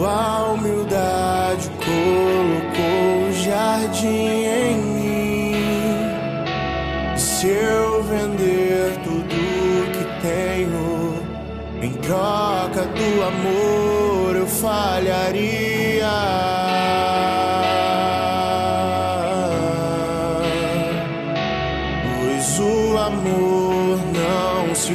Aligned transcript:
Sua 0.00 0.52
humildade 0.52 1.70
colocou 1.76 3.28
o 3.28 3.32
jardim 3.34 4.46
em 4.46 4.76
mim. 4.78 5.54
Se 7.18 7.48
eu 7.48 8.02
vender 8.04 8.96
tudo 9.04 9.92
que 9.92 10.04
tenho 10.22 11.22
em 11.82 11.92
troca 11.92 12.86
do 12.86 13.22
amor, 13.22 14.36
eu 14.36 14.46
falharia. 14.46 15.60
se 24.80 24.94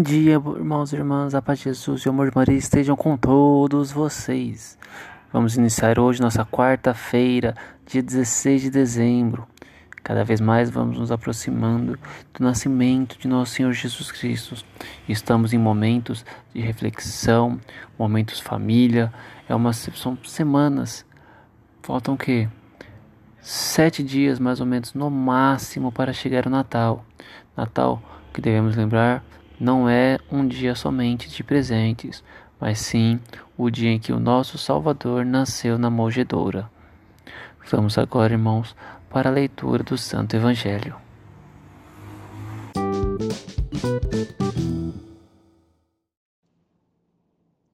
Bom 0.00 0.04
dia, 0.04 0.32
irmãos 0.32 0.94
e 0.94 0.96
irmãs, 0.96 1.34
a 1.34 1.42
paz 1.42 1.58
de 1.58 1.64
Jesus 1.66 2.00
e 2.00 2.08
o 2.08 2.10
amor 2.10 2.30
de 2.30 2.34
Maria 2.34 2.56
estejam 2.56 2.96
com 2.96 3.18
todos 3.18 3.92
vocês. 3.92 4.78
Vamos 5.30 5.58
iniciar 5.58 5.98
hoje 5.98 6.22
nossa 6.22 6.42
quarta-feira, 6.42 7.54
dia 7.84 8.02
16 8.02 8.62
de 8.62 8.70
dezembro. 8.70 9.46
Cada 10.02 10.24
vez 10.24 10.40
mais 10.40 10.70
vamos 10.70 10.98
nos 10.98 11.12
aproximando 11.12 11.98
do 12.32 12.42
nascimento 12.42 13.18
de 13.18 13.28
nosso 13.28 13.52
Senhor 13.52 13.70
Jesus 13.74 14.10
Cristo. 14.10 14.64
Estamos 15.06 15.52
em 15.52 15.58
momentos 15.58 16.24
de 16.54 16.62
reflexão, 16.62 17.60
momentos 17.98 18.40
família, 18.40 19.12
é 19.46 19.54
uma, 19.54 19.74
são 19.74 20.16
semanas. 20.24 21.04
Faltam 21.82 22.14
o 22.14 22.16
quê? 22.16 22.48
Sete 23.42 24.02
dias 24.02 24.38
mais 24.38 24.60
ou 24.60 24.66
menos 24.66 24.94
no 24.94 25.10
máximo 25.10 25.92
para 25.92 26.14
chegar 26.14 26.46
o 26.46 26.50
Natal. 26.50 27.04
Natal, 27.54 28.02
que 28.32 28.40
devemos 28.40 28.74
lembrar, 28.76 29.22
não 29.60 29.86
é 29.86 30.18
um 30.32 30.48
dia 30.48 30.74
somente 30.74 31.28
de 31.28 31.44
presentes, 31.44 32.24
mas 32.58 32.78
sim 32.78 33.20
o 33.58 33.68
dia 33.68 33.90
em 33.90 33.98
que 33.98 34.10
o 34.10 34.18
nosso 34.18 34.56
Salvador 34.56 35.22
nasceu 35.26 35.76
na 35.76 35.90
Mogedoura. 35.90 36.70
Vamos 37.70 37.98
agora, 37.98 38.32
irmãos, 38.32 38.74
para 39.10 39.28
a 39.28 39.32
leitura 39.32 39.84
do 39.84 39.98
Santo 39.98 40.34
Evangelho. 40.34 40.96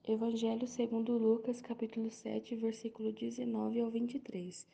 Evangelho 0.08 0.66
segundo 0.66 1.12
Lucas, 1.12 1.60
capítulo 1.60 2.10
7, 2.10 2.56
versículo 2.56 3.12
19 3.12 3.80
ao 3.80 3.90
23. 3.90 4.66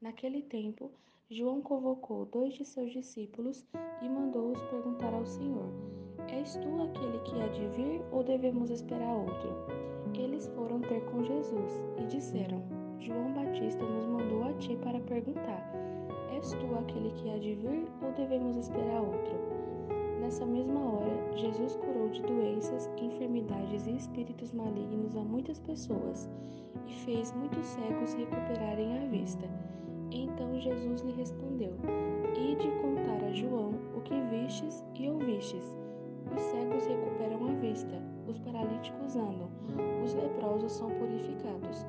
Naquele 0.00 0.42
tempo, 0.42 0.90
João 1.32 1.62
convocou 1.62 2.24
dois 2.24 2.54
de 2.54 2.64
seus 2.64 2.90
discípulos 2.90 3.64
e 4.02 4.08
mandou-os 4.08 4.60
perguntar 4.62 5.14
ao 5.14 5.24
Senhor: 5.24 5.70
És 6.26 6.56
tu 6.56 6.82
aquele 6.82 7.20
que 7.20 7.40
há 7.40 7.46
de 7.46 7.68
vir 7.68 8.02
ou 8.10 8.24
devemos 8.24 8.68
esperar 8.68 9.14
outro? 9.14 9.48
Eles 10.12 10.48
foram 10.48 10.80
ter 10.80 11.00
com 11.04 11.22
Jesus 11.22 11.80
e 11.98 12.06
disseram: 12.06 12.60
João 12.98 13.32
Batista 13.32 13.84
nos 13.84 14.06
mandou 14.06 14.42
a 14.42 14.52
ti 14.54 14.76
para 14.82 14.98
perguntar: 15.02 15.72
És 16.34 16.50
tu 16.50 16.74
aquele 16.76 17.12
que 17.12 17.30
há 17.30 17.38
de 17.38 17.54
vir 17.54 17.86
ou 18.02 18.10
devemos 18.16 18.56
esperar 18.56 19.00
outro? 19.00 19.38
Nessa 20.20 20.44
mesma 20.44 20.80
hora, 20.80 21.36
Jesus 21.36 21.76
curou 21.76 22.08
de 22.08 22.22
doenças, 22.22 22.90
enfermidades 23.00 23.86
e 23.86 23.94
espíritos 23.94 24.50
malignos 24.50 25.14
a 25.14 25.22
muitas 25.22 25.60
pessoas 25.60 26.28
e 26.88 26.92
fez 26.92 27.32
muitos 27.36 27.64
cegos 27.66 28.14
recuperarem 28.14 28.98
a 28.98 29.06
vista. 29.06 29.48
Então 30.10 30.58
Jesus 30.58 31.02
lhe 31.02 31.12
respondeu: 31.12 31.72
Ide 32.36 32.70
contar 32.82 33.24
a 33.24 33.32
João 33.32 33.74
o 33.96 34.00
que 34.00 34.20
vistes 34.30 34.84
e 34.94 35.08
ouvistes. 35.08 35.72
Os 36.34 36.40
cegos 36.42 36.86
recuperam 36.86 37.46
a 37.48 37.52
vista, 37.54 38.00
os 38.28 38.38
paralíticos 38.38 39.16
andam, 39.16 39.50
os 40.04 40.14
leprosos 40.14 40.72
são 40.72 40.90
purificados, 40.90 41.86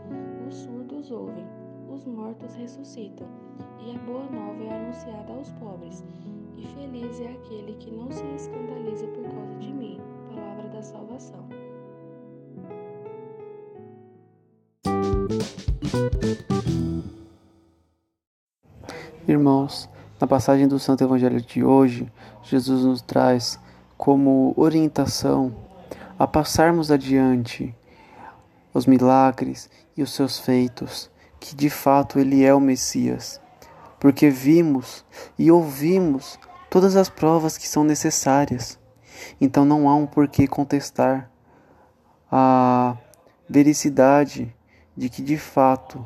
os 0.47 0.55
surdos 0.55 1.11
ouvem 1.11 1.45
os 1.93 2.05
mortos 2.05 2.55
ressuscitam, 2.55 3.27
e 3.79 3.93
a 3.93 3.99
boa 3.99 4.23
nova 4.23 4.63
é 4.63 4.73
anunciada 4.73 5.33
aos 5.33 5.51
pobres. 5.53 6.03
E 6.57 6.65
feliz 6.67 7.19
é 7.19 7.31
aquele 7.31 7.73
que 7.75 7.91
não 7.91 8.09
se 8.11 8.23
escandaliza 8.35 9.07
por 9.07 9.23
causa 9.23 9.55
de 9.55 9.73
mim. 9.73 9.99
Palavra 10.33 10.69
da 10.69 10.81
salvação. 10.81 11.47
Irmãos, 19.31 19.89
na 20.19 20.27
passagem 20.27 20.67
do 20.67 20.77
Santo 20.77 21.05
Evangelho 21.05 21.41
de 21.41 21.63
hoje, 21.63 22.11
Jesus 22.43 22.83
nos 22.83 23.01
traz 23.01 23.57
como 23.97 24.53
orientação 24.57 25.55
a 26.19 26.27
passarmos 26.27 26.91
adiante 26.91 27.73
os 28.73 28.85
milagres 28.85 29.69
e 29.95 30.03
os 30.03 30.11
seus 30.11 30.37
feitos 30.37 31.09
que 31.39 31.55
de 31.55 31.69
fato 31.69 32.19
ele 32.19 32.43
é 32.43 32.53
o 32.53 32.59
Messias, 32.59 33.39
porque 34.01 34.29
vimos 34.29 35.05
e 35.39 35.49
ouvimos 35.49 36.37
todas 36.69 36.97
as 36.97 37.07
provas 37.07 37.57
que 37.57 37.69
são 37.69 37.85
necessárias. 37.85 38.77
Então 39.39 39.63
não 39.63 39.87
há 39.87 39.95
um 39.95 40.05
porquê 40.05 40.45
contestar 40.45 41.31
a 42.29 42.97
vericidade 43.47 44.53
de 44.97 45.07
que 45.07 45.21
de 45.21 45.37
fato 45.37 46.05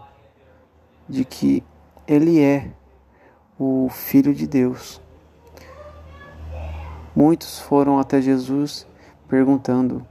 de 1.10 1.26
que 1.26 1.64
ele 2.08 2.40
é 2.40 2.70
o 3.58 3.90
filho 3.90 4.34
de 4.34 4.48
Deus. 4.48 5.02
Muitos 7.16 7.60
foram 7.60 7.98
até 7.98 8.22
Jesus 8.22 8.86
perguntando 9.28 10.06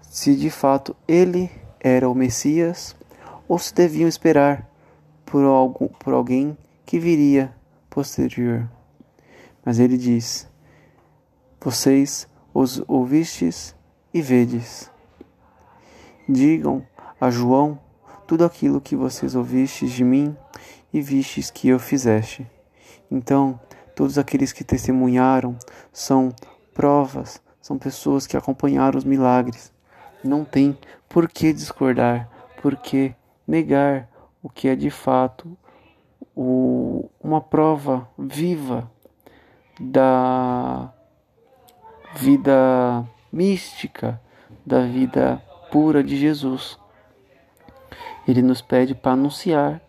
se 0.00 0.34
de 0.36 0.50
fato 0.50 0.96
ele 1.06 1.50
era 1.80 2.08
o 2.08 2.14
Messias 2.14 2.96
ou 3.48 3.58
se 3.58 3.74
deviam 3.74 4.08
esperar 4.08 4.68
por, 5.24 5.44
algum, 5.44 5.88
por 5.88 6.14
alguém 6.14 6.56
que 6.86 6.98
viria 6.98 7.54
posterior. 7.90 8.68
Mas 9.64 9.78
ele 9.78 9.98
diz: 9.98 10.48
Vocês 11.60 12.28
os 12.54 12.82
ouvistes 12.88 13.74
e 14.12 14.22
vedes. 14.22 14.90
Digam 16.28 16.84
a 17.20 17.30
João 17.30 17.78
tudo 18.26 18.44
aquilo 18.44 18.80
que 18.80 18.94
vocês 18.94 19.34
ouvistes 19.34 19.90
de 19.90 20.04
mim 20.04 20.36
e 20.92 21.00
vistes 21.00 21.50
que 21.50 21.68
eu 21.68 21.78
fizeste. 21.78 22.46
Então, 23.10 23.58
todos 23.94 24.18
aqueles 24.18 24.52
que 24.52 24.64
testemunharam 24.64 25.56
são 25.92 26.34
provas, 26.74 27.42
são 27.60 27.78
pessoas 27.78 28.26
que 28.26 28.36
acompanharam 28.36 28.98
os 28.98 29.04
milagres. 29.04 29.72
Não 30.22 30.44
tem 30.44 30.76
por 31.08 31.28
que 31.28 31.52
discordar, 31.52 32.28
porque 32.62 33.14
negar 33.46 34.08
o 34.42 34.48
que 34.48 34.68
é 34.68 34.76
de 34.76 34.90
fato 34.90 35.56
o, 36.36 37.10
uma 37.20 37.40
prova 37.40 38.08
viva 38.16 38.90
da 39.80 40.92
vida 42.16 43.04
mística, 43.32 44.20
da 44.64 44.86
vida 44.86 45.42
pura 45.70 46.02
de 46.02 46.16
Jesus. 46.16 46.78
Ele 48.26 48.42
nos 48.42 48.60
pede 48.60 48.94
para 48.94 49.12
anunciar, 49.12 49.80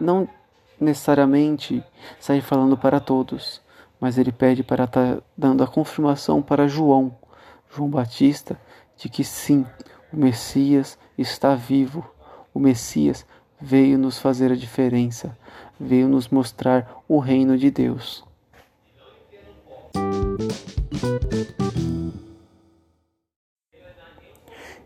não 0.00 0.28
necessariamente 0.82 1.82
sair 2.18 2.40
falando 2.40 2.76
para 2.76 3.00
todos, 3.00 3.62
mas 4.00 4.18
ele 4.18 4.32
pede 4.32 4.62
para 4.62 4.84
estar 4.84 5.16
tá 5.16 5.22
dando 5.36 5.62
a 5.62 5.66
confirmação 5.66 6.42
para 6.42 6.68
João, 6.68 7.16
João 7.70 7.88
Batista, 7.88 8.60
de 8.96 9.08
que 9.08 9.24
sim, 9.24 9.64
o 10.12 10.16
Messias 10.16 10.98
está 11.16 11.54
vivo, 11.54 12.04
o 12.52 12.58
Messias 12.58 13.24
veio 13.60 13.96
nos 13.96 14.18
fazer 14.18 14.50
a 14.52 14.56
diferença, 14.56 15.38
veio 15.78 16.08
nos 16.08 16.28
mostrar 16.28 17.02
o 17.08 17.18
reino 17.18 17.56
de 17.56 17.70
Deus. 17.70 18.24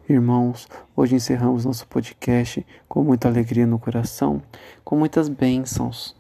Irmãos, 0.09 0.69
hoje 0.95 1.17
encerramos 1.17 1.65
nosso 1.65 1.85
podcast 1.89 2.65
com 2.89 3.03
muita 3.03 3.27
alegria 3.27 3.67
no 3.67 3.77
coração, 3.77 4.41
com 4.85 4.97
muitas 4.97 5.29
bênçãos. 5.29 6.15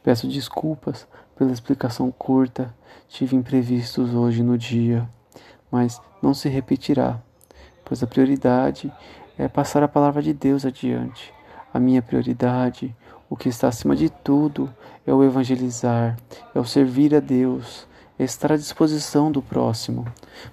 Peço 0.00 0.28
desculpas 0.28 1.04
pela 1.36 1.50
explicação 1.50 2.12
curta, 2.12 2.72
tive 3.08 3.34
imprevistos 3.34 4.14
hoje 4.14 4.44
no 4.44 4.56
dia, 4.56 5.08
mas 5.72 6.00
não 6.22 6.32
se 6.32 6.48
repetirá, 6.48 7.20
pois 7.84 8.00
a 8.00 8.06
prioridade 8.06 8.92
é 9.36 9.48
passar 9.48 9.82
a 9.82 9.88
palavra 9.88 10.22
de 10.22 10.32
Deus 10.32 10.64
adiante. 10.64 11.34
A 11.72 11.80
minha 11.80 12.00
prioridade, 12.00 12.94
o 13.28 13.34
que 13.34 13.48
está 13.48 13.66
acima 13.66 13.96
de 13.96 14.08
tudo, 14.08 14.72
é 15.04 15.12
o 15.12 15.24
evangelizar, 15.24 16.16
é 16.54 16.60
o 16.60 16.64
servir 16.64 17.12
a 17.12 17.18
Deus, 17.18 17.88
estar 18.18 18.52
à 18.52 18.56
disposição 18.56 19.30
do 19.30 19.42
próximo. 19.42 20.06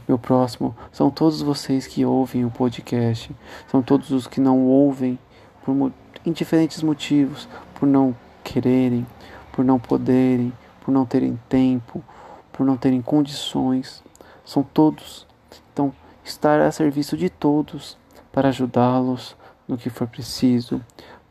Meu 0.08 0.18
próximo 0.18 0.76
são 0.92 1.10
todos 1.10 1.42
vocês 1.42 1.86
que 1.86 2.04
ouvem 2.04 2.46
o 2.46 2.50
podcast, 2.50 3.36
são 3.70 3.82
todos 3.82 4.12
os 4.12 4.26
que 4.26 4.42
não 4.42 4.66
ouvem 4.66 5.20
por 5.64 5.92
indiferentes 6.26 6.82
motivos, 6.82 7.48
por 7.76 7.88
não 7.88 8.16
quererem, 8.44 9.06
por 9.52 9.64
não 9.64 9.80
poderem, 9.80 10.52
por 10.84 10.92
não 10.92 11.06
terem 11.06 11.40
tempo, 11.48 12.04
por 12.52 12.66
não 12.66 12.78
terem 12.78 13.02
condições. 13.02 14.04
São 14.44 14.64
todos. 14.64 15.28
Então, 15.72 15.94
estar 16.24 16.60
a 16.62 16.72
serviço 16.72 17.16
de 17.16 17.30
todos 17.30 17.98
para 18.32 18.50
ajudá-los 18.50 19.36
no 19.68 19.78
que 19.78 19.90
for 19.90 20.08
preciso. 20.08 20.82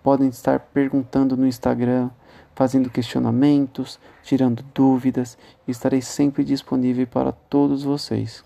Podem 0.02 0.29
estar 0.29 0.58
perguntando 0.58 1.37
no 1.37 1.47
Instagram 1.47 2.11
fazendo 2.55 2.91
questionamentos, 2.91 3.99
tirando 4.23 4.62
dúvidas 4.75 5.38
estarei 5.70 6.02
sempre 6.02 6.44
disponível 6.44 7.06
para 7.06 7.32
todos 7.32 7.82
vocês. 7.82 8.44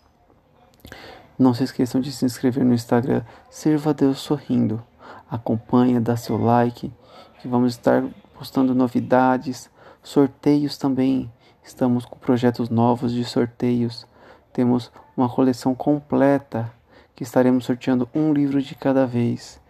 Não 1.38 1.52
se 1.52 1.64
esqueçam 1.64 2.00
de 2.00 2.12
se 2.12 2.24
inscrever 2.24 2.64
no 2.64 2.74
Instagram 2.74 3.22
Serva 3.50 3.92
Deus 3.92 4.18
Sorrindo. 4.18 4.82
Acompanhe, 5.28 5.98
dá 5.98 6.16
seu 6.16 6.36
like, 6.36 6.92
que 7.40 7.48
vamos 7.48 7.72
estar 7.72 8.04
postando 8.38 8.74
novidades, 8.74 9.68
sorteios 10.02 10.78
também. 10.78 11.32
Estamos 11.62 12.04
com 12.04 12.16
projetos 12.16 12.68
novos 12.68 13.12
de 13.12 13.24
sorteios. 13.24 14.06
Temos 14.52 14.92
uma 15.16 15.28
coleção 15.28 15.74
completa 15.74 16.72
que 17.16 17.24
estaremos 17.24 17.64
sorteando 17.64 18.08
um 18.14 18.32
livro 18.32 18.62
de 18.62 18.74
cada 18.74 19.06
vez. 19.06 19.60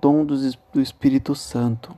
Dom 0.00 0.24
do 0.24 0.80
Espírito 0.80 1.34
Santo. 1.34 1.94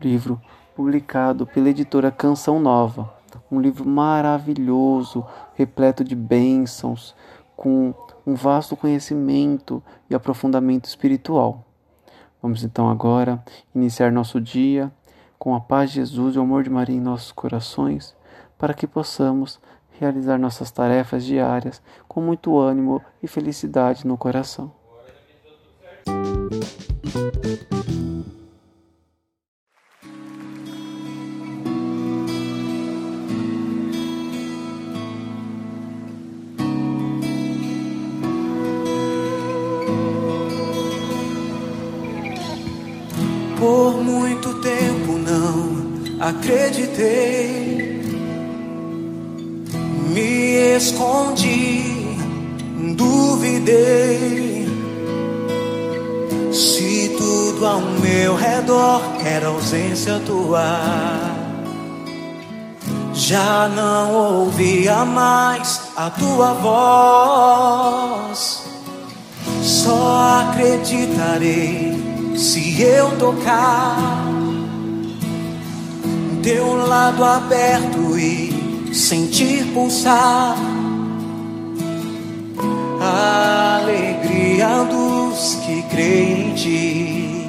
Livro 0.00 0.40
publicado 0.74 1.46
pela 1.46 1.68
editora 1.68 2.10
Canção 2.10 2.60
Nova. 2.60 3.12
Um 3.50 3.60
livro 3.60 3.88
maravilhoso, 3.88 5.24
repleto 5.54 6.04
de 6.04 6.14
bênçãos, 6.14 7.14
com 7.56 7.94
um 8.26 8.34
vasto 8.34 8.76
conhecimento 8.76 9.82
e 10.08 10.14
aprofundamento 10.14 10.84
espiritual. 10.86 11.64
Vamos 12.40 12.62
então 12.62 12.88
agora 12.88 13.42
iniciar 13.74 14.12
nosso 14.12 14.40
dia 14.40 14.92
com 15.38 15.54
a 15.54 15.60
paz 15.60 15.90
de 15.90 15.96
Jesus 15.96 16.36
e 16.36 16.38
o 16.38 16.42
amor 16.42 16.62
de 16.62 16.70
Maria 16.70 16.96
em 16.96 17.00
nossos 17.00 17.32
corações, 17.32 18.14
para 18.58 18.74
que 18.74 18.86
possamos 18.86 19.60
realizar 19.98 20.38
nossas 20.38 20.70
tarefas 20.70 21.24
diárias 21.24 21.82
com 22.08 22.20
muito 22.20 22.58
ânimo 22.58 23.02
e 23.22 23.26
felicidade 23.26 24.06
no 24.06 24.16
coração. 24.16 24.83
Acreditei, 46.28 48.00
me 50.08 50.76
escondi, 50.76 52.16
duvidei. 52.96 54.64
Se 56.50 57.14
tudo 57.18 57.66
ao 57.66 57.80
meu 57.80 58.36
redor 58.36 59.02
era 59.22 59.48
ausência 59.48 60.18
tua, 60.24 60.80
já 63.12 63.68
não 63.68 64.14
ouvia 64.14 65.04
mais 65.04 65.82
a 65.94 66.08
tua 66.08 66.54
voz. 66.54 68.62
Só 69.62 70.46
acreditarei 70.48 71.92
se 72.34 72.80
eu 72.80 73.10
tocar 73.18 74.23
teu 76.44 76.76
lado 76.86 77.24
aberto 77.24 78.18
e 78.18 78.94
sentir 78.94 79.64
pulsar 79.72 80.54
a 83.00 83.80
alegria 83.80 84.84
dos 84.84 85.54
que 85.64 85.82
creem 85.84 86.50
em 86.50 86.54
ti, 86.54 87.48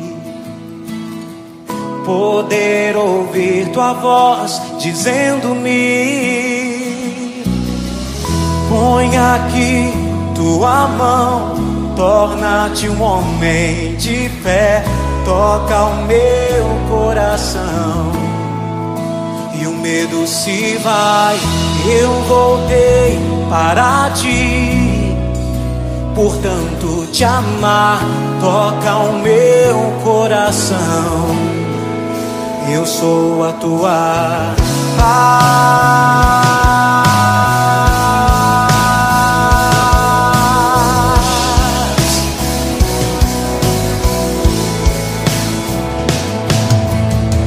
poder 2.06 2.96
ouvir 2.96 3.68
tua 3.74 3.94
voz 3.94 4.62
dizendo-me: 4.80 5.74
põe 8.70 9.18
aqui 9.18 9.94
tua 10.34 10.88
mão 10.88 11.56
torna-te 11.96 12.90
um 12.90 13.02
homem 13.02 13.96
de 13.96 14.30
fé, 14.44 14.84
toca 15.26 15.84
o 15.84 16.06
meu 16.06 16.90
coração. 16.90 18.25
E 19.60 19.68
o 19.68 19.72
medo 19.72 20.28
se 20.28 20.78
vai, 20.78 21.38
eu 21.86 22.12
voltei 22.24 23.20
para 23.50 24.10
ti. 24.12 25.16
Portanto, 26.14 27.08
te 27.12 27.24
amar 27.24 28.00
toca 28.40 28.96
o 28.98 29.20
meu 29.20 29.94
coração. 30.04 31.36
Eu 32.72 32.86
sou 32.86 33.44
a 33.48 33.54
tua 33.54 34.56
paz. 34.98 36.65